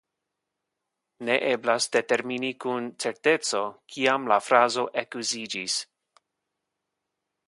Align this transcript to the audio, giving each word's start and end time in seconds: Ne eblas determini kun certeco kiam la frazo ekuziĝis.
Ne 1.27 1.35
eblas 1.49 1.87
determini 1.95 2.49
kun 2.65 2.87
certeco 3.05 3.61
kiam 3.97 4.25
la 4.33 4.39
frazo 4.47 4.87
ekuziĝis. 5.03 5.77